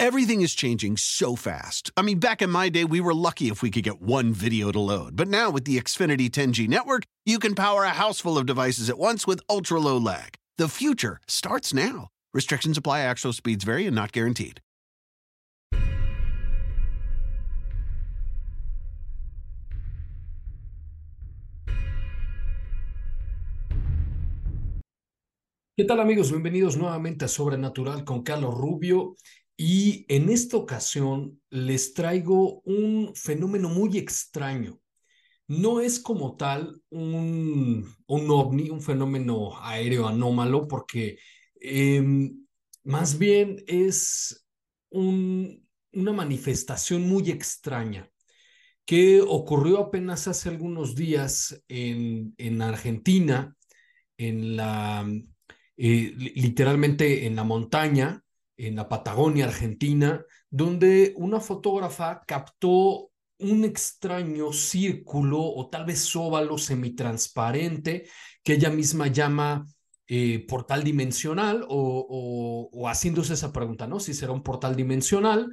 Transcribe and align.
Everything 0.00 0.42
is 0.42 0.54
changing 0.54 0.96
so 0.96 1.34
fast. 1.34 1.90
I 1.96 2.02
mean, 2.02 2.20
back 2.20 2.40
in 2.40 2.50
my 2.50 2.68
day, 2.68 2.84
we 2.84 3.00
were 3.00 3.12
lucky 3.12 3.48
if 3.48 3.62
we 3.62 3.68
could 3.68 3.82
get 3.82 4.00
one 4.00 4.32
video 4.32 4.70
to 4.70 4.78
load. 4.78 5.16
But 5.16 5.26
now 5.26 5.50
with 5.50 5.64
the 5.64 5.76
Xfinity 5.76 6.30
10G 6.30 6.68
network, 6.68 7.02
you 7.26 7.40
can 7.40 7.56
power 7.56 7.82
a 7.82 7.90
house 7.90 8.20
full 8.20 8.38
of 8.38 8.46
devices 8.46 8.88
at 8.88 8.96
once 8.96 9.26
with 9.26 9.40
ultra 9.50 9.80
low 9.80 9.98
lag. 9.98 10.36
The 10.56 10.68
future 10.68 11.18
starts 11.26 11.74
now. 11.74 12.10
Restrictions 12.32 12.78
apply, 12.78 13.00
actual 13.00 13.32
speeds 13.32 13.64
vary 13.64 13.86
and 13.86 13.96
not 13.96 14.12
guaranteed. 14.12 14.60
¿Qué 25.76 25.84
tal 25.84 25.98
amigos? 25.98 26.30
Bienvenidos 26.30 26.76
nuevamente 26.76 27.24
a 27.24 27.28
Sobrenatural 27.28 28.04
con 28.04 28.22
Carlos 28.22 28.54
Rubio 28.54 29.16
y 29.60 30.06
en 30.08 30.30
esta 30.30 30.56
ocasión 30.56 31.42
les 31.50 31.92
traigo 31.92 32.60
un 32.60 33.12
fenómeno 33.16 33.68
muy 33.68 33.98
extraño. 33.98 34.80
No 35.48 35.80
es 35.80 35.98
como 35.98 36.36
tal 36.36 36.80
un, 36.90 37.84
un 38.06 38.30
ovni, 38.30 38.70
un 38.70 38.80
fenómeno 38.80 39.58
aéreo 39.60 40.06
anómalo, 40.06 40.68
porque 40.68 41.18
em, 41.60 42.46
más 42.84 43.18
bien 43.18 43.64
es 43.66 44.46
un, 44.90 45.66
una 45.92 46.12
manifestación 46.12 47.08
muy 47.08 47.30
extraña 47.30 48.08
que 48.86 49.20
ocurrió 49.20 49.78
apenas 49.80 50.28
hace 50.28 50.50
algunos 50.50 50.94
días 50.94 51.62
en, 51.68 52.32
en 52.38 52.62
Argentina, 52.62 53.56
en 54.18 54.56
la 54.56 55.04
eh, 55.76 56.14
literalmente 56.16 57.26
en 57.26 57.36
la 57.36 57.44
montaña, 57.44 58.22
en 58.58 58.76
la 58.76 58.88
Patagonia 58.88 59.46
Argentina, 59.46 60.22
donde 60.50 61.14
una 61.16 61.40
fotógrafa 61.40 62.22
captó 62.26 63.10
un 63.38 63.64
extraño 63.64 64.52
círculo 64.52 65.40
o 65.40 65.70
tal 65.70 65.86
vez 65.86 66.14
óvalo 66.16 66.58
semitransparente 66.58 68.08
que 68.42 68.54
ella 68.54 68.70
misma 68.70 69.06
llama 69.06 69.64
eh, 70.08 70.44
portal 70.46 70.82
dimensional 70.82 71.64
o, 71.68 72.68
o, 72.72 72.88
haciéndose 72.88 73.34
esa 73.34 73.52
pregunta, 73.52 73.86
¿no? 73.86 74.00
Si 74.00 74.12
será 74.12 74.32
un 74.32 74.42
portal 74.42 74.74
dimensional. 74.74 75.48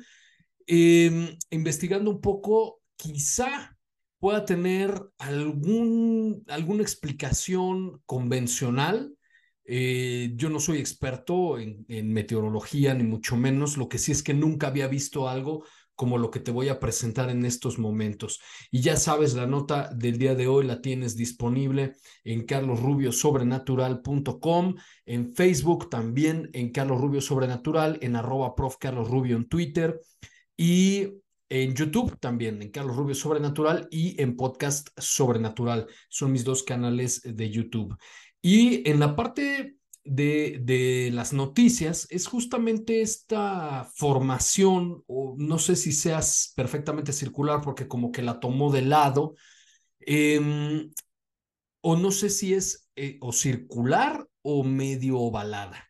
Em, 0.65 1.37
investigando 1.51 2.09
un 2.09 2.21
poco, 2.21 2.81
quizá 2.95 3.77
pueda 4.17 4.45
tener 4.45 4.99
algún, 5.19 6.43
alguna 6.47 6.81
explicación 6.81 8.01
convencional 8.05 9.13
eh, 9.65 10.31
yo 10.35 10.49
no 10.49 10.59
soy 10.59 10.77
experto 10.77 11.57
en, 11.57 12.13
meteorología, 12.13 12.93
ni 12.93 13.03
mucho 13.03 13.35
menos. 13.35 13.77
Lo 13.77 13.89
que 13.89 13.97
sí 13.97 14.11
es 14.11 14.23
que 14.23 14.33
nunca 14.33 14.67
había 14.67 14.87
visto 14.87 15.27
algo 15.27 15.65
como 15.95 16.17
lo 16.17 16.29
que 16.29 16.41
te 16.41 16.51
voy 16.51 16.67
a 16.69 16.79
presentar 16.79 17.29
en 17.29 17.45
estos 17.45 17.79
momentos. 17.79 18.41
Y 18.69 18.81
ya 18.81 18.97
sabes, 18.97 19.33
la 19.33 19.47
nota 19.47 19.89
del 19.95 20.17
día 20.17 20.35
de 20.35 20.47
hoy 20.47 20.65
la 20.65 20.81
tienes 20.81 21.15
disponible 21.15 21.93
en 22.23 22.45
carlosrubiosobrenatural.com, 22.45 24.75
en 25.05 25.33
Facebook 25.33 25.89
también 25.89 26.49
en 26.53 26.71
Carlos 26.71 26.99
Rubio 26.99 27.21
Sobrenatural, 27.21 27.97
en 28.01 28.17
arroba 28.17 28.55
prof 28.55 28.75
Carlos 28.77 29.09
Rubio 29.09 29.37
en 29.37 29.47
Twitter 29.47 30.01
y 30.57 31.07
en 31.47 31.75
YouTube 31.75 32.17
también, 32.19 32.61
en 32.61 32.71
Carlos 32.71 32.97
Rubio 32.97 33.15
Sobrenatural 33.15 33.87
y 33.91 34.21
en 34.21 34.35
Podcast 34.35 34.89
Sobrenatural. 34.97 35.87
Son 36.09 36.31
mis 36.31 36.43
dos 36.43 36.63
canales 36.63 37.21
de 37.23 37.49
YouTube. 37.49 37.95
Y 38.47 38.87
en 38.87 38.99
la 38.99 39.15
parte 39.15 39.75
de, 40.03 40.59
de, 40.61 41.09
las 41.11 41.33
noticias 41.33 42.05
es 42.11 42.27
justamente 42.27 43.01
esta 43.01 43.89
formación, 43.95 45.03
o 45.07 45.33
no 45.39 45.57
sé 45.57 45.75
si 45.75 45.91
seas 45.91 46.53
perfectamente 46.55 47.11
circular 47.11 47.61
porque 47.63 47.87
como 47.87 48.11
que 48.11 48.21
la 48.21 48.39
tomó 48.39 48.71
de 48.71 48.83
lado, 48.83 49.33
em, 49.99 50.91
o 51.81 51.95
no 51.95 52.11
sé 52.11 52.29
si 52.29 52.53
es 52.53 52.87
eh, 52.95 53.17
o 53.19 53.31
circular 53.33 54.27
o 54.43 54.63
medio 54.63 55.17
ovalada, 55.17 55.83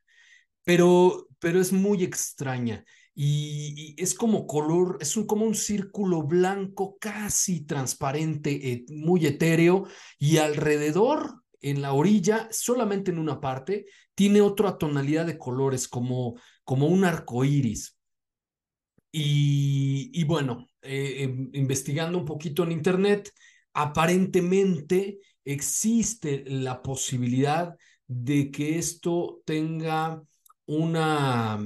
pero, 0.64 1.28
pero 1.40 1.60
es 1.60 1.74
muy 1.74 2.06
extraña. 2.06 2.86
Y, 3.14 3.96
es 4.02 4.14
como 4.14 4.48
color, 4.48 4.98
es 5.02 5.18
un, 5.18 5.28
como 5.28 5.46
un 5.46 5.56
círculo 5.56 6.24
blanco 6.24 6.98
casi 7.02 7.66
transparente, 7.66 8.72
eh, 8.72 8.86
muy 8.90 9.26
etéreo, 9.26 9.88
y 10.18 10.38
alrededor 10.38 11.45
en 11.66 11.82
la 11.82 11.94
orilla, 11.94 12.48
solamente 12.52 13.10
en 13.10 13.18
una 13.18 13.42
parte, 13.42 13.88
tiene 14.14 14.40
otra 14.40 14.78
tonalidad 14.78 15.26
de 15.26 15.40
colores, 15.40 15.88
como, 15.88 16.40
como 16.64 16.86
un 16.86 17.04
arco 17.06 17.44
iris. 17.44 17.98
Y, 19.12 20.24
bueno, 20.26 20.70
eh, 20.84 21.24
em, 21.24 21.50
investigando 21.54 22.20
un 22.20 22.26
poquito 22.26 22.64
en 22.64 22.72
Internet, 22.72 23.32
aparentemente 23.74 25.18
existe 25.44 26.44
la 26.46 26.84
posibilidad 26.84 27.76
de 28.06 28.52
que 28.52 28.78
esto 28.78 29.42
tenga 29.44 30.22
una, 30.68 31.58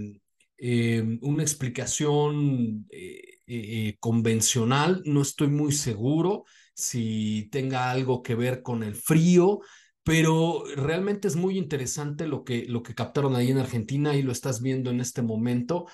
em, 0.57 1.19
una 1.21 1.43
explicación 1.43 2.85
eh, 2.89 3.39
eh, 3.47 3.97
convencional. 3.99 5.01
No 5.05 5.21
estoy 5.21 5.49
muy 5.49 5.73
seguro 5.73 6.45
si 6.73 7.49
tenga 7.51 7.91
algo 7.91 8.23
que 8.23 8.35
ver 8.35 8.61
con 8.61 8.83
el 8.83 8.95
frío, 8.95 9.59
pero 10.03 10.63
realmente 10.75 11.27
es 11.27 11.35
muy 11.35 11.57
interesante 11.57 12.25
lo 12.27 12.43
que, 12.43 12.65
lo 12.67 12.83
que 12.83 12.95
captaron 12.95 13.35
ahí 13.35 13.51
en 13.51 13.57
Argentina 13.57 14.15
y 14.15 14.21
lo 14.21 14.31
estás 14.31 14.61
viendo 14.61 14.89
en 14.89 15.01
este 15.01 15.21
momento 15.21 15.85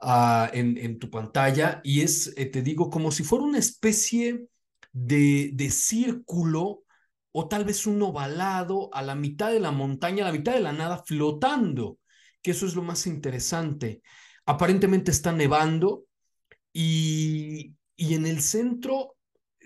uh, 0.00 0.46
en, 0.52 0.76
en, 0.78 0.98
tu 0.98 1.10
pantalla 1.10 1.80
y 1.84 2.02
es, 2.02 2.34
eh, 2.36 2.46
te 2.46 2.62
digo, 2.62 2.90
como 2.90 3.10
si 3.10 3.22
fuera 3.22 3.44
una 3.44 3.58
especie 3.58 4.46
de, 4.92 5.50
de 5.54 5.70
círculo 5.70 6.84
o 7.32 7.48
tal 7.48 7.64
vez 7.64 7.86
un 7.86 8.02
ovalado 8.02 8.90
a 8.92 9.02
la 9.02 9.14
mitad 9.14 9.50
de 9.50 9.60
la 9.60 9.70
montaña, 9.70 10.24
a 10.24 10.28
la 10.28 10.38
mitad 10.38 10.52
de 10.52 10.60
la 10.60 10.72
nada, 10.72 11.02
flotando, 11.04 11.98
que 12.42 12.50
eso 12.50 12.66
es 12.66 12.74
lo 12.74 12.82
más 12.82 13.06
interesante. 13.06 14.02
Aparentemente 14.44 15.10
está 15.10 15.32
nevando 15.32 16.04
y, 16.72 17.74
y 17.96 18.14
en 18.14 18.26
el 18.26 18.42
centro 18.42 19.11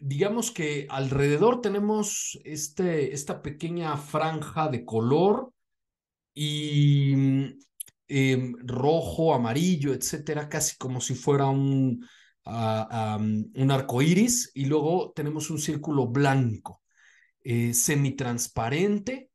digamos 0.00 0.50
que 0.50 0.86
alrededor 0.90 1.60
tenemos 1.60 2.38
este, 2.44 3.14
esta 3.14 3.42
pequeña 3.42 3.96
franja 3.96 4.68
de 4.68 4.84
color 4.84 5.52
y 6.34 7.12
em, 8.08 8.54
rojo, 8.64 9.34
amarillo, 9.34 9.94
etcétera, 9.94 10.48
casi 10.48 10.76
como 10.76 11.00
si 11.00 11.14
fuera 11.14 11.46
un, 11.46 12.06
uh, 12.44 13.16
un 13.54 13.70
arco 13.70 14.02
iris, 14.02 14.50
y 14.54 14.66
luego 14.66 15.12
tenemos 15.14 15.50
un 15.50 15.58
círculo 15.58 16.06
blanco, 16.06 16.82
eh, 17.42 17.72
semitransparente, 17.74 19.30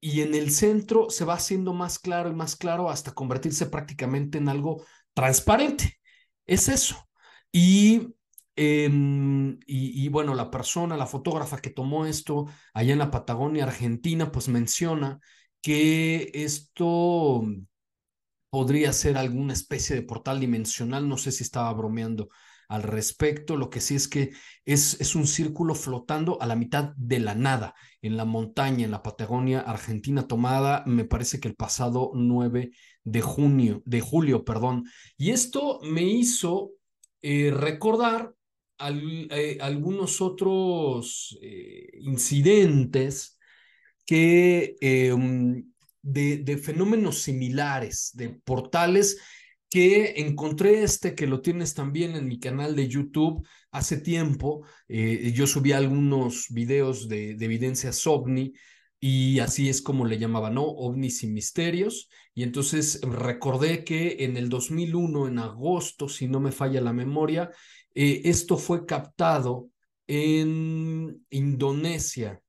y 0.00 0.20
en 0.20 0.34
el 0.34 0.50
centro 0.52 1.10
se 1.10 1.24
va 1.24 1.34
haciendo 1.34 1.72
más 1.74 1.98
claro 1.98 2.30
y 2.30 2.34
más 2.34 2.56
claro 2.56 2.88
hasta 2.88 3.12
convertirse 3.12 3.66
prácticamente 3.66 4.38
en 4.38 4.48
algo 4.48 4.84
transparente. 5.12 5.98
Es 6.46 6.68
eso. 6.68 6.96
Y 7.50 8.14
Em, 8.60 9.60
y, 9.66 10.08
bueno, 10.08 10.34
la 10.34 10.50
persona, 10.50 10.96
la 10.96 11.06
fotógrafa 11.06 11.58
que 11.58 11.70
tomó 11.70 12.06
esto 12.06 12.46
allá 12.74 12.92
en 12.92 12.98
la 12.98 13.12
Patagonia, 13.12 13.62
Argentina, 13.62 14.32
pues 14.32 14.48
menciona 14.48 15.20
que 15.62 16.28
esto 16.34 17.44
podría 18.50 18.92
ser 18.92 19.16
alguna 19.16 19.52
especie 19.52 19.94
de 19.94 20.02
portal 20.02 20.40
dimensional, 20.40 21.08
no 21.08 21.18
sé 21.18 21.30
si 21.30 21.44
estaba 21.44 21.72
bromeando 21.72 22.30
al 22.68 22.82
respecto, 22.82 23.56
lo 23.56 23.70
que 23.70 23.80
sí 23.80 23.94
es 23.94 24.08
que 24.08 24.32
es, 24.64 25.14
un 25.14 25.28
círculo 25.28 25.76
flotando 25.76 26.42
a 26.42 26.46
la 26.46 26.56
mitad 26.56 26.92
de 26.96 27.20
la 27.20 27.36
nada, 27.36 27.76
en 28.02 28.16
la 28.16 28.24
montaña, 28.24 28.84
en 28.84 28.90
la 28.90 29.04
Patagonia 29.04 29.60
Argentina, 29.60 30.26
tomada, 30.26 30.82
me 30.84 31.04
parece 31.04 31.38
que 31.38 31.46
el 31.46 31.54
pasado 31.54 32.10
9 32.14 32.72
de 33.04 33.20
junio, 33.20 33.82
de 33.84 34.00
julio, 34.00 34.44
perdón. 34.44 34.84
Y 35.16 35.30
esto 35.30 35.78
me 35.84 36.02
hizo 36.02 36.72
eh, 37.22 37.52
recordar 37.54 38.34
eh, 38.80 39.58
algunos 39.60 40.20
otros 40.20 41.38
eh, 41.42 41.90
incidentes 42.00 43.38
que, 44.06 44.76
em, 44.80 45.64
de, 46.02 46.38
de, 46.38 46.58
fenómenos 46.58 47.22
similares, 47.22 48.10
de 48.14 48.30
portales 48.30 49.18
que 49.70 50.14
encontré 50.22 50.82
este 50.82 51.14
que 51.14 51.26
lo 51.26 51.42
tienes 51.42 51.74
también 51.74 52.16
en 52.16 52.26
mi 52.26 52.40
canal 52.40 52.74
de 52.74 52.88
YouTube 52.88 53.46
hace 53.70 53.98
tiempo. 53.98 54.64
Eh, 54.88 55.32
yo 55.34 55.46
subí 55.46 55.72
algunos 55.72 56.46
videos 56.50 57.08
de, 57.08 57.34
de 57.34 57.44
evidencias 57.44 58.06
ovni 58.06 58.54
y 59.00 59.38
así 59.40 59.68
es 59.68 59.80
como 59.82 60.06
le 60.06 60.18
llamaban, 60.18 60.54
¿no? 60.54 60.64
OVNIs 60.64 61.22
y 61.22 61.28
misterios. 61.28 62.08
Y 62.34 62.42
entonces 62.42 63.00
recordé 63.02 63.84
que 63.84 64.24
en 64.24 64.36
el 64.36 64.48
2001, 64.48 65.28
en 65.28 65.38
agosto, 65.38 66.08
si 66.08 66.26
no 66.28 66.40
me 66.40 66.52
falla 66.52 66.80
la 66.80 66.92
memoria, 66.92 67.50
eh, 68.00 68.30
esto 68.30 68.56
fue 68.56 68.86
captado 68.86 69.70
en 70.06 71.26
Indonesia, 71.30 72.40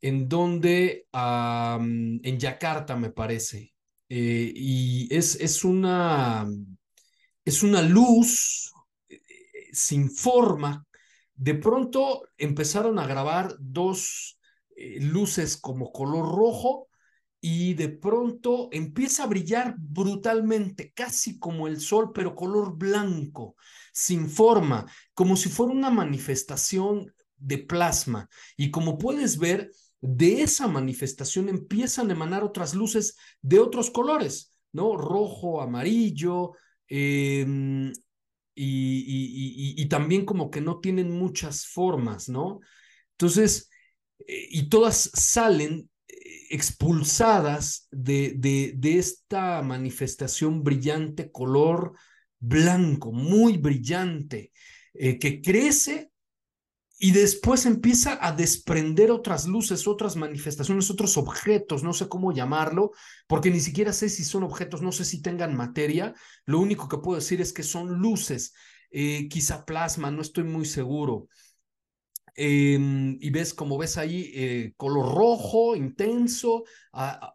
en 0.00 0.28
donde, 0.28 1.06
en 1.12 2.38
Yakarta 2.40 2.96
me 2.96 3.10
parece. 3.10 3.74
Eh, 4.08 4.52
y 4.52 5.06
es, 5.14 5.36
es, 5.36 5.62
una, 5.64 6.48
es 7.44 7.62
una 7.62 7.80
luz 7.80 8.72
eh, 9.08 9.20
sin 9.72 10.10
forma. 10.10 10.84
De 11.32 11.54
pronto 11.54 12.24
empezaron 12.36 12.98
a 12.98 13.06
grabar 13.06 13.54
dos 13.60 14.40
luces 14.76 15.58
como 15.58 15.92
color 15.92 16.34
rojo 16.34 16.88
y 17.44 17.74
de 17.74 17.88
pronto 17.88 18.68
empieza 18.70 19.24
a 19.24 19.26
brillar 19.26 19.74
brutalmente, 19.76 20.92
casi 20.94 21.40
como 21.40 21.66
el 21.66 21.80
sol, 21.80 22.12
pero 22.14 22.36
color 22.36 22.78
blanco, 22.78 23.56
sin 23.92 24.30
forma, 24.30 24.86
como 25.12 25.36
si 25.36 25.48
fuera 25.48 25.72
una 25.72 25.90
manifestación 25.90 27.12
de 27.36 27.58
plasma. 27.58 28.28
Y 28.56 28.70
como 28.70 28.96
puedes 28.96 29.38
ver, 29.38 29.72
de 30.00 30.42
esa 30.42 30.68
manifestación 30.68 31.48
empiezan 31.48 32.10
a 32.10 32.12
emanar 32.12 32.44
otras 32.44 32.74
luces 32.74 33.16
de 33.40 33.58
otros 33.58 33.90
colores, 33.90 34.54
¿no? 34.70 34.96
Rojo, 34.96 35.60
amarillo, 35.60 36.52
em, 36.86 37.92
y, 38.54 39.74
y, 39.82 39.88
también 39.88 40.24
como 40.24 40.50
que 40.50 40.60
no 40.60 40.78
tienen 40.78 41.10
muchas 41.10 41.66
formas, 41.66 42.28
¿no? 42.28 42.60
Entonces, 43.12 43.68
eh, 44.28 44.46
y 44.50 44.68
todas 44.68 45.10
salen 45.14 45.88
expulsadas 46.52 47.88
de, 47.90 48.34
de, 48.36 48.74
de, 48.76 48.98
esta 48.98 49.62
manifestación 49.62 50.62
brillante, 50.62 51.32
color 51.32 51.94
blanco, 52.38 53.10
muy 53.10 53.56
brillante, 53.56 54.52
eh, 54.92 55.18
que 55.18 55.40
crece 55.40 56.10
y 56.98 57.12
después 57.12 57.64
empieza 57.64 58.18
a 58.20 58.32
desprender 58.32 59.10
otras 59.10 59.46
luces, 59.46 59.88
otras 59.88 60.14
manifestaciones, 60.14 60.90
otros 60.90 61.16
objetos, 61.16 61.82
no 61.82 61.94
sé 61.94 62.06
cómo 62.08 62.32
llamarlo, 62.32 62.92
porque 63.26 63.50
ni 63.50 63.58
siquiera 63.58 63.94
sé 63.94 64.10
si 64.10 64.22
son 64.22 64.42
objetos, 64.42 64.82
no 64.82 64.92
sé 64.92 65.06
si 65.06 65.22
tengan 65.22 65.56
materia, 65.56 66.14
lo 66.44 66.60
único 66.60 66.86
que 66.86 66.98
puedo 66.98 67.18
decir 67.18 67.40
es 67.40 67.52
que 67.52 67.62
son 67.62 67.98
luces, 67.98 68.52
quizá 68.90 69.64
plasma, 69.64 70.10
no 70.10 70.20
estoy 70.20 70.44
muy 70.44 70.66
seguro. 70.66 71.28
Em, 72.34 73.18
y 73.20 73.30
ves, 73.30 73.52
como 73.54 73.76
ves 73.78 73.98
ahí, 73.98 74.30
eh, 74.34 74.72
color 74.76 75.14
rojo 75.14 75.76
intenso, 75.76 76.64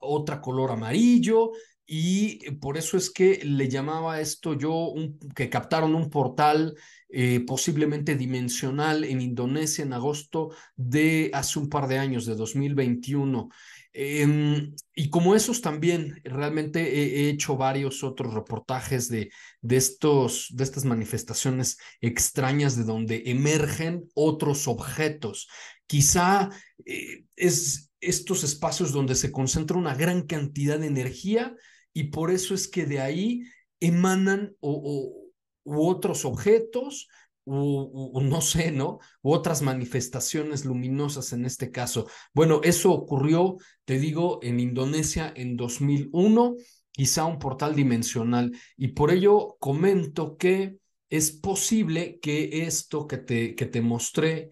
otra 0.02 0.42
color 0.42 0.72
amarillo, 0.72 1.52
y 1.88 2.46
eh, 2.46 2.52
por 2.52 2.78
eso 2.78 2.98
es 2.98 3.10
que 3.10 3.40
le 3.44 3.70
llamaba 3.70 4.20
esto 4.20 4.54
yo, 4.54 4.94
que 5.34 5.50
captaron 5.50 5.96
un 5.96 6.10
portal 6.10 6.76
eh, 7.08 7.40
posiblemente 7.40 8.16
dimensional 8.16 9.06
en 9.06 9.22
Indonesia 9.22 9.86
en 9.86 9.94
agosto 9.94 10.54
de 10.76 11.32
hace 11.34 11.58
un 11.58 11.70
par 11.70 11.88
de 11.88 11.98
años, 11.98 12.26
de 12.26 12.36
2021. 12.36 13.48
Em, 13.94 14.76
y 14.94 15.10
como 15.10 15.34
esos 15.34 15.62
también, 15.62 16.20
realmente 16.26 16.82
he, 16.82 17.30
hecho 17.30 17.56
varios 17.56 18.04
otros 18.04 18.34
reportajes 18.34 19.08
de, 19.08 19.32
de, 19.62 19.78
estos, 19.78 20.50
de 20.52 20.66
estas 20.66 20.84
manifestaciones 20.84 21.78
extrañas 22.02 22.76
de 22.76 22.84
donde 22.84 23.24
emergen 23.28 24.10
otros 24.14 24.68
objetos. 24.68 25.48
Quizá 25.88 26.50
eh, 26.86 27.24
es 27.38 27.90
estos 28.02 28.44
espacios 28.44 28.92
donde 28.92 29.16
se 29.16 29.32
concentra 29.32 29.78
una 29.78 29.96
gran 29.96 30.28
cantidad 30.28 30.78
de 30.78 30.88
energía 30.88 31.56
y 31.98 32.12
por 32.12 32.30
eso 32.30 32.54
es 32.54 32.68
que 32.68 32.86
de 32.86 33.00
ahí 33.00 33.42
emanan 33.80 34.56
o, 34.60 35.32
u 35.64 35.88
otros 35.88 36.26
objetos 36.26 37.08
o, 37.44 38.22
no 38.22 38.42
sé, 38.42 38.72
¿no? 38.72 39.00
U 39.24 39.32
otras 39.32 39.64
manifestaciones 39.64 40.64
luminosas 40.64 41.34
en 41.34 41.44
este 41.44 41.72
caso. 41.72 42.06
Bueno, 42.36 42.62
eso 42.64 42.92
ocurrió, 42.92 43.58
te 43.86 43.98
digo, 43.98 44.40
en 44.44 44.60
Indonesia 44.60 45.34
en 45.36 45.58
2001, 45.58 46.58
quizá 46.92 47.26
un 47.26 47.40
portal 47.40 47.76
dimensional. 47.76 48.52
Y 48.76 48.90
por 48.90 49.10
ello 49.10 49.58
comento 49.60 50.38
que 50.38 50.78
es 51.10 51.32
posible 51.32 52.20
que 52.20 52.68
esto 52.68 53.08
que 53.08 53.18
te, 53.18 53.56
que 53.56 53.66
te 53.66 53.82
mostré, 53.82 54.50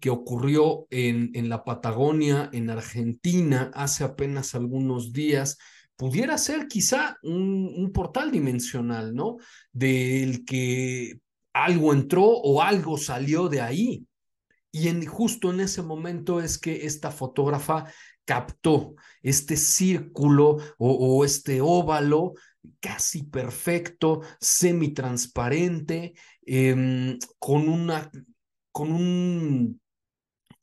que 0.00 0.10
ocurrió 0.10 0.88
en, 0.90 1.30
en 1.34 1.48
la 1.48 1.62
Patagonia, 1.62 2.50
en 2.52 2.68
Argentina, 2.68 3.70
hace 3.74 4.02
apenas 4.02 4.56
algunos 4.56 5.12
días, 5.12 5.56
pudiera 5.96 6.38
ser 6.38 6.66
quizá 6.68 7.18
un, 7.22 7.90
portal 7.92 8.30
dimensional, 8.30 9.14
¿no? 9.14 9.36
Del 9.72 10.44
que 10.44 11.20
algo 11.52 11.92
entró 11.92 12.24
o 12.24 12.62
algo 12.62 12.98
salió 12.98 13.48
de 13.48 13.60
ahí. 13.60 14.06
Y 14.72 15.06
justo 15.06 15.52
en 15.52 15.60
ese 15.60 15.82
momento 15.82 16.40
es 16.40 16.58
que 16.58 16.84
esta 16.84 17.12
fotógrafa 17.12 17.84
captó 18.24 18.94
este 19.22 19.56
círculo 19.56 20.56
o, 20.78 21.24
este 21.24 21.60
óvalo 21.60 22.34
casi 22.80 23.22
perfecto, 23.24 24.22
semitransparente, 24.40 26.14
eh, 26.46 27.18
con 27.38 27.68
una, 27.68 28.10
con 28.72 28.90
un, 28.90 29.80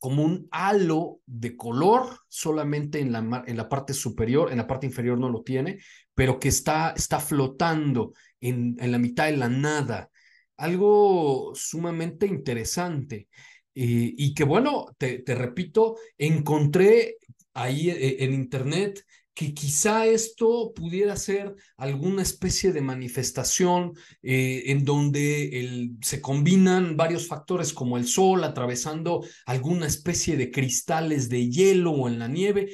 como 0.02 0.24
un 0.24 0.48
halo 0.50 1.20
de 1.26 1.56
color 1.56 2.08
solamente 2.26 2.98
en 2.98 3.12
la, 3.12 3.44
en 3.46 3.56
la 3.56 3.68
parte 3.68 3.94
superior, 3.94 4.50
en 4.50 4.58
la 4.58 4.66
parte 4.66 4.84
inferior 4.84 5.16
no 5.16 5.28
lo 5.28 5.44
tiene, 5.44 5.78
pero 6.12 6.40
que 6.40 6.48
está, 6.48 6.92
está 6.96 7.20
flotando 7.20 8.12
en, 8.40 8.74
en 8.80 8.90
la 8.90 8.98
mitad 8.98 9.26
de 9.26 9.36
la 9.36 9.48
nada 9.48 10.10
algo 10.56 11.52
sumamente 11.54 12.26
interesante. 12.26 13.28
Y 13.74 14.34
que 14.34 14.42
bueno, 14.42 14.86
te, 14.98 15.20
te, 15.20 15.36
repito, 15.36 15.96
encontré 16.18 17.18
ahí 17.54 17.90
eh, 17.90 18.24
en 18.24 18.34
internet 18.34 19.04
que 19.34 19.54
quizá 19.54 20.06
esto 20.06 20.72
pudiera 20.74 21.16
ser 21.16 21.54
alguna 21.76 22.22
especie 22.22 22.72
de 22.72 22.82
manifestación 22.82 23.94
eh, 24.22 24.64
en 24.66 24.84
donde 24.84 25.90
se 26.02 26.20
combinan 26.20 26.96
varios 26.96 27.28
factores 27.28 27.72
como 27.72 27.96
el 27.96 28.06
sol 28.06 28.44
atravesando 28.44 29.24
alguna 29.46 29.86
especie 29.86 30.36
de 30.36 30.50
cristales 30.50 31.28
de 31.28 31.48
hielo 31.48 31.92
o 31.92 32.08
en 32.08 32.18
la 32.18 32.28
nieve, 32.28 32.70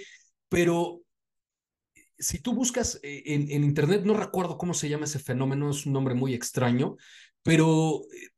pero 0.49 1.03
si 2.19 2.41
tú 2.41 2.53
buscas 2.55 2.99
en, 3.03 3.50
en 3.50 3.62
internet, 3.62 4.03
no 4.05 4.15
recuerdo 4.15 4.59
cómo 4.59 4.75
se 4.75 4.88
llama 4.88 5.05
ese 5.05 5.21
fenómeno, 5.21 5.71
es 5.71 5.87
un 5.87 5.93
nombre 5.93 6.15
muy 6.15 6.35
extraño, 6.35 6.97
pero 7.43 8.03
eh, 8.12 8.31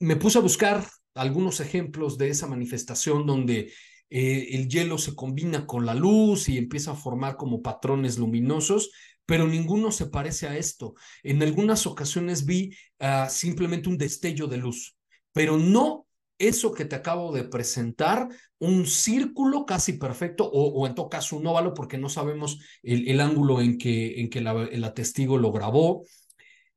me 0.00 0.16
puse 0.16 0.38
a 0.38 0.42
buscar 0.42 0.84
algunos 1.14 1.60
ejemplos 1.60 2.18
de 2.18 2.30
esa 2.30 2.46
manifestación 2.46 3.26
donde 3.26 3.72
eh, 4.10 4.48
el 4.52 4.68
hielo 4.68 4.98
se 4.98 5.14
combina 5.14 5.66
con 5.66 5.86
la 5.86 5.94
luz 5.94 6.48
y 6.48 6.58
empieza 6.58 6.92
a 6.92 6.96
formar 6.96 7.36
como 7.36 7.62
patrones 7.62 8.18
luminosos, 8.18 8.90
pero 9.24 9.46
ninguno 9.46 9.92
se 9.92 10.06
parece 10.06 10.48
a 10.48 10.56
esto. 10.56 10.94
En 11.22 11.42
algunas 11.42 11.86
ocasiones 11.86 12.44
vi 12.44 12.70
ah, 12.98 13.28
simplemente 13.30 13.88
un 13.88 13.96
destello 13.96 14.46
de 14.46 14.58
luz, 14.58 14.96
pero 15.32 15.56
no 15.56 16.06
eso 16.38 16.72
que 16.72 16.86
te 16.86 16.96
acabo 16.96 17.32
de 17.32 17.44
presentar, 17.44 18.28
un 18.58 18.86
círculo 18.86 19.66
casi 19.66 19.94
perfecto 19.94 20.50
o, 20.50 20.86
en 20.86 20.94
todo 20.94 21.08
caso 21.10 21.36
un 21.36 21.46
óvalo 21.46 21.74
porque 21.74 21.98
no 21.98 22.08
sabemos 22.08 22.58
el, 22.82 23.20
ángulo 23.20 23.60
en 23.60 23.76
que, 23.78 24.20
en 24.20 24.30
que 24.30 24.40
la, 24.40 24.94
testigo 24.94 25.38
lo 25.38 25.52
grabó. 25.52 26.04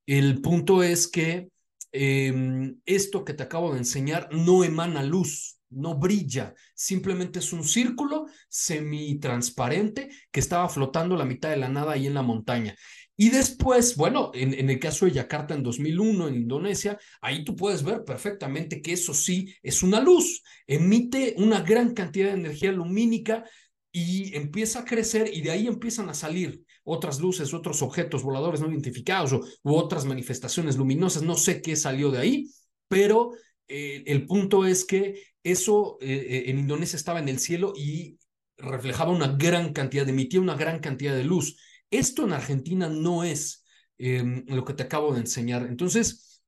El 0.06 0.42
punto 0.42 0.84
es 0.84 1.08
que 1.08 1.48
Em, 1.96 2.80
esto 2.88 3.24
que 3.24 3.36
te 3.36 3.44
acabo 3.44 3.72
de 3.72 3.78
enseñar 3.78 4.28
no 4.32 4.64
emana 4.64 5.04
luz, 5.04 5.60
no 5.76 5.96
brilla, 5.96 6.54
simplemente 6.74 7.40
es 7.40 7.54
un 7.54 7.64
círculo 7.64 8.28
semi-transparente 8.50 10.10
que 10.32 10.40
estaba 10.40 10.70
flotando 10.70 11.16
la 11.16 11.26
mitad 11.26 11.50
de 11.50 11.58
la 11.58 11.70
nada 11.70 11.94
ahí 11.94 12.08
en 12.08 12.14
la 12.14 12.22
montaña. 12.22 12.76
Y 13.16 13.30
después, 13.30 13.96
bueno, 13.96 14.32
en, 14.34 14.70
el 14.70 14.80
caso 14.80 15.06
de 15.06 15.12
Yakarta 15.12 15.54
en 15.54 15.62
2001, 15.62 16.30
en 16.30 16.36
Indonesia, 16.36 16.98
ahí 17.22 17.44
tú 17.44 17.56
puedes 17.56 17.84
ver 17.84 18.04
perfectamente 18.04 18.82
que 18.82 18.94
eso 18.94 19.14
sí 19.14 19.54
es 19.62 19.84
una 19.84 20.00
luz, 20.02 20.42
emite 20.66 21.36
una 21.38 21.62
gran 21.62 21.94
cantidad 21.94 22.30
de 22.30 22.40
energía 22.40 22.72
lumínica 22.72 23.46
y 23.92 24.36
empieza 24.36 24.80
a 24.80 24.86
crecer 24.86 25.30
y 25.32 25.42
de 25.42 25.52
ahí 25.52 25.68
empiezan 25.68 26.10
a 26.10 26.16
salir 26.16 26.64
otras 26.84 27.20
luces, 27.20 27.54
otros 27.54 27.84
objetos 27.84 28.24
voladores 28.24 28.62
no 28.62 28.70
identificados 28.70 29.34
o, 29.34 29.42
otras 29.64 30.06
manifestaciones 30.06 30.76
luminosas. 30.78 31.22
No 31.22 31.36
sé 31.36 31.62
qué 31.62 31.76
salió 31.76 32.10
de 32.10 32.20
ahí, 32.20 32.50
pero 32.88 33.32
eh, 33.68 34.04
el 34.08 34.26
punto 34.26 34.66
es 34.66 34.86
que 34.86 35.22
eso 35.44 35.98
eh, 36.02 36.14
eh, 36.14 36.44
en 36.48 36.60
Indonesia 36.60 36.98
estaba 36.98 37.20
en 37.20 37.30
el 37.30 37.40
cielo 37.40 37.74
y 37.76 38.20
reflejaba 38.58 39.12
una 39.12 39.28
gran 39.28 39.74
cantidad, 39.74 40.08
emitía 40.08 40.42
una 40.42 40.56
gran 40.56 40.80
cantidad 40.80 41.16
de 41.16 41.24
luz. 41.24 41.58
Esto 41.90 42.24
en 42.26 42.34
Argentina 42.34 42.90
no 42.90 43.24
es. 43.24 43.62
em, 43.98 44.44
lo 44.48 44.66
que 44.66 44.74
te 44.74 44.84
acabo 44.84 45.14
de 45.14 45.20
enseñar. 45.22 45.66
Entonces, 45.68 46.42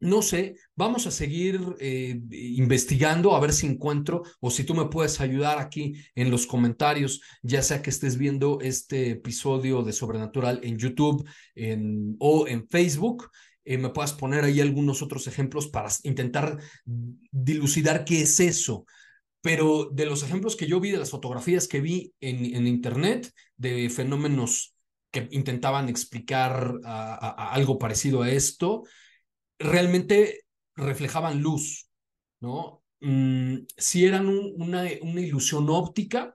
no 0.00 0.20
sé, 0.22 0.56
vamos 0.76 1.06
a 1.06 1.10
seguir 1.10 1.58
investigando 2.20 3.34
a 3.34 3.40
ver 3.40 3.52
si 3.52 3.66
encuentro 3.66 4.22
o 4.40 4.50
si 4.50 4.64
tú 4.64 4.74
me 4.74 4.86
puedes 4.86 5.20
ayudar 5.20 5.58
aquí 5.58 5.94
en 6.14 6.30
los 6.30 6.46
comentarios, 6.46 7.22
ya 7.42 7.62
sea 7.62 7.80
que 7.80 7.90
estés 7.90 8.18
viendo 8.18 8.60
este 8.60 9.10
episodio 9.12 9.82
de 9.82 9.92
Sobrenatural 9.94 10.60
en 10.62 10.76
YouTube 10.76 11.26
o 12.18 12.46
en 12.46 12.68
Facebook. 12.68 13.30
Eh, 13.64 13.78
me 13.78 13.90
puedas 13.90 14.12
poner 14.12 14.44
ahí 14.44 14.60
algunos 14.60 15.02
otros 15.02 15.26
ejemplos 15.26 15.68
para 15.68 15.88
intentar 16.02 16.58
dilucidar 16.84 18.04
qué 18.04 18.22
es 18.22 18.40
eso. 18.40 18.84
Pero 19.40 19.90
de 19.92 20.06
los 20.06 20.22
ejemplos 20.22 20.56
que 20.56 20.66
yo 20.66 20.80
vi, 20.80 20.90
de 20.90 20.98
las 20.98 21.10
fotografías 21.10 21.68
que 21.68 21.80
vi 21.80 22.12
en, 22.20 22.66
Internet, 22.66 23.30
de 23.56 23.90
fenómenos 23.90 24.74
que 25.10 25.28
intentaban 25.30 25.88
explicar 25.88 26.74
algo 26.82 27.78
parecido 27.78 28.22
a 28.22 28.30
esto, 28.30 28.84
realmente 29.58 30.44
reflejaban 30.76 31.40
luz, 31.40 31.88
¿no? 32.40 32.82
Mm, 33.00 33.66
si 33.76 34.06
eran 34.06 34.28
una, 34.28 34.84
una, 35.02 35.20
ilusión 35.20 35.68
óptica, 35.68 36.34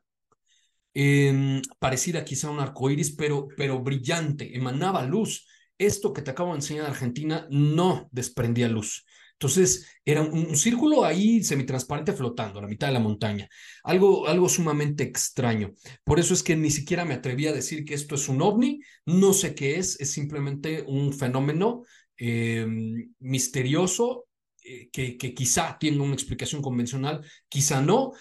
em, 0.94 1.62
parecida 1.80 2.24
quizá 2.24 2.48
a 2.48 2.52
un 2.52 2.60
arco 2.60 2.90
iris, 2.90 3.12
pero, 3.16 3.48
pero 3.58 3.80
brillante, 3.80 4.56
emanaba 4.56 5.04
luz. 5.06 5.48
Esto 5.80 6.14
que 6.14 6.22
te 6.22 6.30
acabo 6.30 6.52
de 6.52 6.58
enseñar 6.58 6.86
en 6.86 6.92
Argentina 6.92 7.48
no 7.50 8.08
desprendía 8.12 8.68
luz. 8.68 9.06
Entonces, 9.34 9.88
era 10.06 10.22
un, 10.22 10.56
círculo 10.56 11.04
ahí 11.06 11.42
semitransparente 11.44 12.14
flotando 12.14 12.60
a 12.60 12.62
la 12.62 12.68
mitad 12.68 12.88
de 12.88 12.94
la 12.94 13.00
montaña. 13.00 13.48
Algo, 13.84 14.28
algo 14.28 14.50
sumamente 14.50 15.04
extraño. 15.04 15.72
Por 16.04 16.20
eso 16.20 16.36
es 16.36 16.44
que 16.44 16.56
ni 16.56 16.70
siquiera 16.70 17.06
me 17.06 17.16
atreví 17.16 17.48
a 17.48 17.54
decir 17.54 17.86
que 17.86 17.96
esto 17.96 18.16
es 18.16 18.30
un 18.30 18.42
ovni. 18.42 18.82
No 19.06 19.34
sé 19.34 19.56
qué 19.56 19.80
es, 19.80 20.00
es 20.00 20.12
simplemente 20.12 20.84
un 20.86 21.14
fenómeno 21.14 21.84
Em, 22.22 23.14
misterioso, 23.20 24.28
eh, 24.62 24.90
que, 24.92 25.18
que, 25.18 25.34
quizá 25.34 25.78
tiene 25.80 26.02
una 26.02 26.14
explicación 26.14 26.62
convencional, 26.62 27.26
quizá 27.48 27.82
no. 27.82 28.12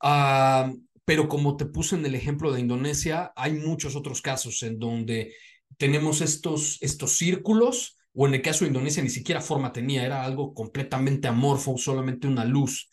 Ah, 0.00 0.72
pero 1.04 1.28
como 1.28 1.56
te 1.56 1.66
puse 1.66 1.96
en 1.96 2.06
el 2.06 2.14
ejemplo 2.14 2.52
de 2.52 2.60
Indonesia, 2.60 3.32
hay 3.34 3.54
muchos 3.54 3.96
otros 3.96 4.22
casos 4.22 4.62
en 4.62 4.78
donde 4.78 5.34
tenemos 5.78 6.20
estos, 6.20 6.78
estos 6.80 7.12
círculos, 7.12 7.98
o 8.12 8.26
en 8.26 8.34
el 8.34 8.42
caso 8.42 8.64
de 8.64 8.68
Indonesia 8.68 9.02
ni 9.02 9.08
siquiera 9.08 9.40
forma 9.40 9.72
tenía, 9.72 10.04
era 10.04 10.24
algo 10.24 10.52
completamente 10.52 11.28
amorfo, 11.28 11.78
solamente 11.78 12.26
una 12.26 12.44
luz. 12.44 12.90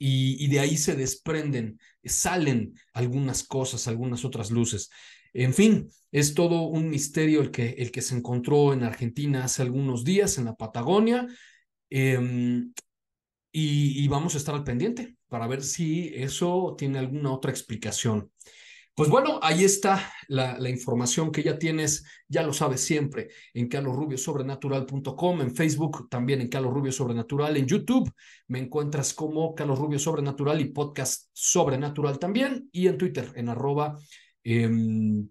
Y, 0.00 0.46
de 0.46 0.60
ahí 0.60 0.76
se 0.76 0.94
desprenden, 0.94 1.80
salen 2.04 2.74
algunas 2.92 3.42
cosas, 3.42 3.88
algunas 3.88 4.24
otras 4.24 4.50
luces. 4.50 4.90
En 5.32 5.52
fin, 5.52 5.90
es 6.12 6.34
todo 6.34 6.62
un 6.62 6.88
misterio 6.88 7.40
el 7.40 7.50
que, 7.50 7.70
el 7.70 7.90
que 7.90 8.02
se 8.02 8.14
encontró 8.16 8.72
en 8.72 8.84
Argentina 8.84 9.44
hace 9.44 9.62
algunos 9.62 10.04
días, 10.04 10.38
en 10.38 10.44
la 10.44 10.54
Patagonia, 10.54 11.26
em, 11.90 12.72
y, 13.52 14.06
vamos 14.08 14.34
a 14.34 14.38
estar 14.38 14.54
al 14.54 14.64
pendiente 14.64 15.16
para 15.26 15.46
ver 15.46 15.62
si 15.62 16.12
eso 16.14 16.74
tiene 16.78 16.98
alguna 16.98 17.32
otra 17.32 17.50
explicación. 17.50 18.30
Pues 18.98 19.08
bueno, 19.08 19.40
ahí 19.42 19.64
está 19.64 20.12
la, 20.28 20.68
información 20.68 21.32
que 21.32 21.42
ya 21.42 21.58
tienes, 21.58 22.04
ya 22.28 22.42
lo 22.42 22.52
sabes 22.52 22.82
siempre, 22.82 23.28
en 23.54 23.68
carlosrubiosobrenatural.com, 23.68 25.40
en 25.40 25.54
Facebook 25.54 26.08
también 26.10 26.42
en 26.42 26.48
Carlos 26.48 26.74
Rubio 26.74 26.92
Sobrenatural, 26.92 27.56
en 27.56 27.66
YouTube 27.66 28.12
me 28.48 28.58
encuentras 28.58 29.14
como 29.14 29.54
Carlos 29.54 29.78
Rubio 29.78 29.98
Sobrenatural 29.98 30.60
y 30.60 30.66
podcast 30.66 31.28
Sobrenatural 31.32 32.18
también, 32.18 32.68
y 32.72 32.88
en 32.88 32.98
Twitter 32.98 33.32
en 33.34 33.48
arroba 33.48 33.96
Em, 34.50 35.28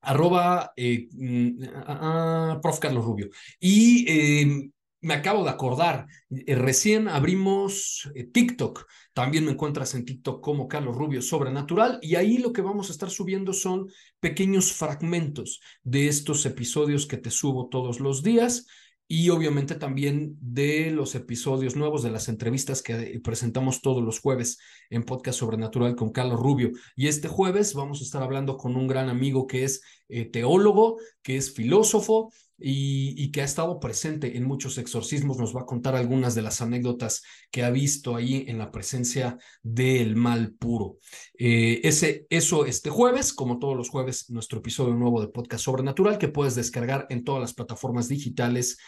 arroba 0.00 0.72
eh, 0.76 1.08
mm, 1.12 2.60
prof. 2.62 2.78
Carlos 2.80 3.04
Rubio. 3.04 3.28
Y 3.60 4.06
em, 4.08 4.72
me 5.00 5.14
acabo 5.14 5.44
de 5.44 5.50
acordar, 5.50 6.06
eh, 6.30 6.54
recién 6.54 7.08
abrimos 7.08 8.10
eh, 8.14 8.24
TikTok. 8.24 8.86
También 9.12 9.44
me 9.44 9.52
encuentras 9.52 9.94
en 9.94 10.04
TikTok 10.04 10.42
como 10.42 10.68
Carlos 10.68 10.96
Rubio 10.96 11.22
Sobrenatural 11.22 11.98
y 12.02 12.16
ahí 12.16 12.38
lo 12.38 12.52
que 12.52 12.62
vamos 12.62 12.88
a 12.88 12.92
estar 12.92 13.10
subiendo 13.10 13.52
son 13.52 13.88
pequeños 14.20 14.72
fragmentos 14.72 15.60
de 15.82 16.08
estos 16.08 16.44
episodios 16.46 17.06
que 17.06 17.16
te 17.16 17.30
subo 17.30 17.68
todos 17.68 18.00
los 18.00 18.22
días 18.22 18.66
y 19.10 19.30
obviamente 19.30 19.74
también 19.74 20.36
de 20.38 20.90
los 20.90 21.14
episodios 21.14 21.76
nuevos 21.76 22.02
de 22.02 22.10
las 22.10 22.28
entrevistas 22.28 22.82
que 22.82 23.18
presentamos 23.24 23.80
todos 23.80 24.04
los 24.04 24.20
jueves 24.20 24.58
en 24.90 25.02
Podcast 25.02 25.38
Sobrenatural 25.38 25.96
con 25.96 26.12
Carlos 26.12 26.38
Rubio. 26.38 26.72
Y 26.94 27.08
este 27.08 27.26
jueves 27.26 27.72
vamos 27.72 28.00
a 28.00 28.04
estar 28.04 28.22
hablando 28.22 28.58
con 28.58 28.76
un 28.76 28.86
gran 28.86 29.08
amigo 29.08 29.46
que 29.46 29.64
es 29.64 29.80
eh, 30.10 30.26
teólogo, 30.26 30.98
que 31.22 31.38
es 31.38 31.54
filósofo 31.54 32.30
y, 32.58 33.30
que 33.30 33.40
ha 33.40 33.44
estado 33.44 33.78
presente 33.78 34.36
en 34.36 34.44
muchos 34.44 34.78
exorcismos. 34.78 35.38
Nos 35.38 35.54
va 35.54 35.62
a 35.62 35.66
contar 35.66 35.94
algunas 35.94 36.34
de 36.34 36.42
las 36.42 36.60
anécdotas 36.60 37.22
que 37.50 37.62
ha 37.62 37.70
visto 37.70 38.16
ahí 38.16 38.44
en 38.48 38.58
la 38.58 38.70
presencia 38.70 39.38
del 39.62 40.16
mal 40.16 40.52
puro. 40.52 40.98
Eh, 41.38 41.80
ese, 41.84 42.26
eso 42.30 42.66
este 42.66 42.90
jueves, 42.90 43.32
como 43.32 43.58
todos 43.58 43.76
los 43.76 43.88
jueves, 43.88 44.28
nuestro 44.30 44.58
episodio 44.58 44.94
nuevo 44.94 45.20
de 45.20 45.28
Podcast 45.28 45.64
Sobrenatural 45.64 46.18
que 46.18 46.28
puedes 46.28 46.54
descargar 46.54 47.06
en 47.10 47.24
todas 47.24 47.40
las 47.40 47.54
plataformas 47.54 48.08
digitales 48.08 48.78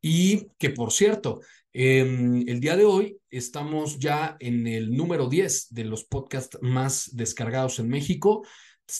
y 0.00 0.46
que, 0.58 0.70
por 0.70 0.92
cierto, 0.92 1.40
em, 1.72 2.48
el 2.48 2.60
día 2.60 2.76
de 2.76 2.84
hoy 2.84 3.18
estamos 3.30 3.98
ya 3.98 4.36
en 4.40 4.66
el 4.66 4.96
número 4.96 5.28
10 5.28 5.68
de 5.70 5.84
los 5.84 6.04
podcasts 6.04 6.58
más 6.62 7.10
descargados 7.14 7.78
en 7.78 7.88
México 7.88 8.42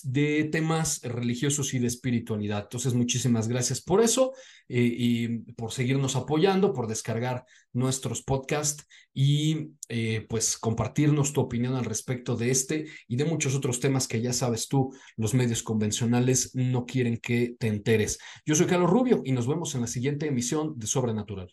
de 0.02 0.44
temas 0.44 1.00
religiosos 1.02 1.74
y 1.74 1.78
de 1.78 1.86
espiritualidad. 1.86 2.62
Entonces, 2.64 2.94
muchísimas 2.94 3.48
gracias 3.48 3.80
por 3.80 4.00
eso 4.00 4.32
eh, 4.68 4.82
y 4.82 5.28
por 5.52 5.72
seguirnos 5.72 6.16
apoyando, 6.16 6.72
por 6.72 6.86
descargar 6.86 7.44
nuestros 7.72 8.22
podcasts 8.22 8.86
y 9.14 9.72
eh, 9.88 10.26
pues 10.28 10.58
compartirnos 10.58 11.32
tu 11.32 11.40
opinión 11.40 11.74
al 11.74 11.84
respecto 11.84 12.36
de 12.36 12.50
este 12.50 12.86
y 13.06 13.16
de 13.16 13.24
muchos 13.24 13.54
otros 13.54 13.80
temas 13.80 14.06
que 14.06 14.20
ya 14.20 14.32
sabes 14.32 14.68
tú, 14.68 14.92
los 15.16 15.34
medios 15.34 15.62
convencionales 15.62 16.54
no 16.54 16.86
quieren 16.86 17.18
que 17.18 17.56
te 17.58 17.68
enteres. 17.68 18.18
Yo 18.44 18.54
soy 18.54 18.66
Carlos 18.66 18.90
Rubio 18.90 19.22
y 19.24 19.32
nos 19.32 19.46
vemos 19.46 19.74
en 19.74 19.82
la 19.82 19.86
siguiente 19.86 20.26
emisión 20.26 20.78
de 20.78 20.86
Sobrenatural. 20.86 21.52